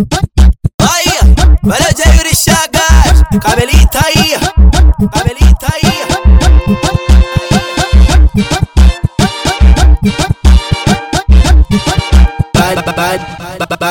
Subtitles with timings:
[0.00, 1.18] Aí,
[1.62, 4.38] olha o Yuri Chagas, cabelinho tá aí,
[5.12, 5.90] cabelinho tá aí.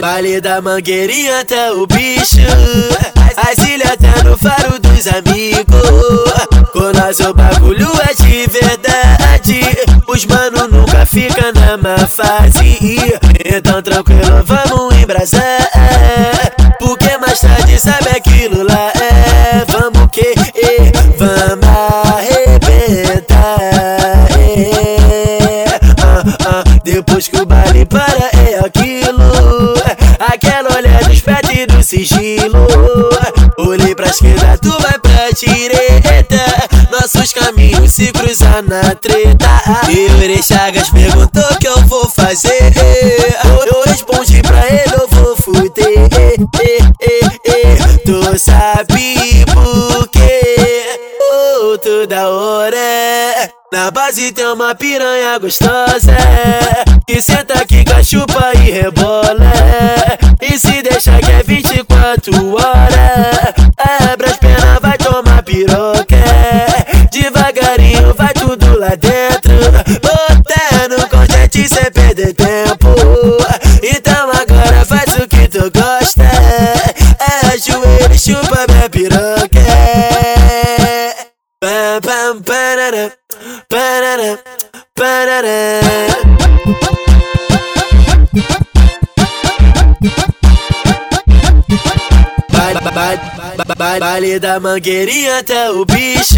[0.00, 2.38] Vale da mangueirinha até o bicho.
[3.36, 6.70] As ilhas até no faro dos amigos.
[6.72, 9.60] Com nós o bagulho é de verdade.
[10.06, 12.78] Os mano nunca fica na má fase.
[13.44, 14.89] Então tranquilo, vamos
[15.20, 18.92] embrasar Porque mais tarde sabe aquilo lá?
[18.94, 20.32] É Vamos que,
[21.16, 21.66] vamos
[22.08, 23.60] arrebentar.
[24.38, 25.64] É,
[26.02, 29.74] ah, ah, Depois que o baile para é aquilo.
[30.18, 32.66] Aquela olhada esperta e do sigilo.
[33.58, 36.40] Olhei pra esquerda, tu vai pra direita.
[36.90, 39.48] Nossos caminhos se cruzam na treta.
[39.88, 42.72] Yuri Chagas perguntou o que eu vou fazer
[48.04, 50.98] Tu sabe por quê?
[51.32, 53.50] Oh, toda hora.
[53.72, 56.16] Na base tem uma piranha gostosa
[57.06, 59.52] Que senta aqui, cachupa e rebola.
[60.42, 63.54] E se deixa que é 24 horas
[64.12, 66.16] Abre as pernas, vai tomar piroca.
[67.12, 67.89] Devagarinho
[82.90, 83.12] parará,
[83.68, 84.38] parará,
[84.96, 85.80] parará.
[93.98, 96.34] Vale da mangueirinha até o bicho.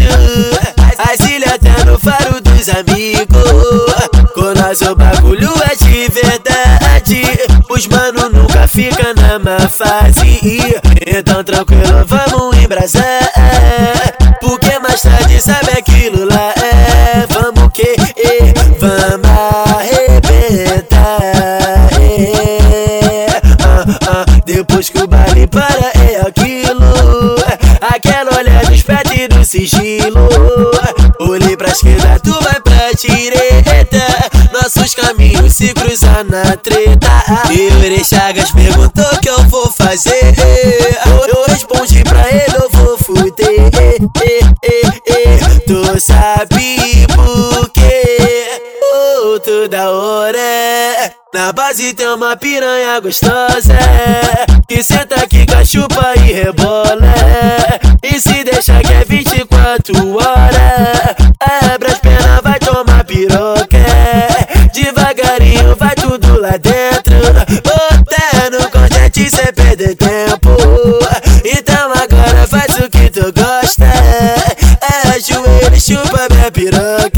[0.97, 4.13] As ilhas até no faro dos amigos.
[4.35, 7.23] Com nós o bagulho é de verdade
[7.69, 10.39] Os mano nunca fica na má fase.
[11.05, 13.03] Então tranquilo, vamos embrasar.
[14.39, 15.92] Porque mais tarde sabe que,
[18.83, 19.29] vamos
[19.77, 21.21] arrebentar
[22.01, 23.27] é,
[23.63, 27.35] ah, ah, Depois que o baile para é aquilo.
[27.81, 30.27] Aquela olhada esperta e do sigilo.
[31.19, 34.03] Olhei pra esquerda, tu vai pra direita.
[34.51, 37.23] Nossos caminhos se cruzam na treta.
[37.49, 40.35] Yuri Chagas perguntou o que eu vou fazer.
[41.05, 43.71] Eu respondi pra ele, eu vou fuder.
[45.65, 45.81] Tu
[46.49, 46.92] quê?
[49.63, 51.13] Toda hora.
[51.33, 53.73] Na base tem uma piranha gostosa
[54.67, 57.13] Que senta aqui, cachupa e rebola.
[58.03, 61.15] E se deixa que é 24 horas
[61.71, 63.77] Abre as pernas, vai tomar piroca.
[64.73, 67.15] Devagarinho vai tudo lá dentro.
[67.63, 70.57] Botando contente sem perder tempo.
[71.45, 73.85] Então agora faz o que tu gosta.
[75.05, 77.12] É joelho, chupa minha piroca